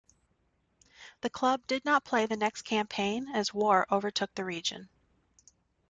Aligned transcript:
The 1.21 1.29
club 1.29 1.67
did 1.67 1.85
not 1.85 2.03
play 2.05 2.25
the 2.25 2.35
next 2.35 2.63
campaign 2.63 3.27
as 3.35 3.53
war 3.53 3.85
overtook 3.93 4.33
the 4.33 4.43
region. 4.43 4.89